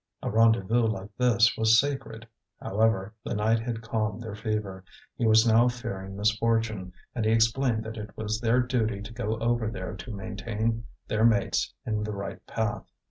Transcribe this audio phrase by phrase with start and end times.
[0.23, 2.27] A rendezvous like this was sacred.
[2.59, 4.83] However, the night had calmed their fever;
[5.15, 9.37] he was now fearing misfortune, and he explained that it was their duty to go
[9.37, 12.89] over there to maintain their mates in the right path.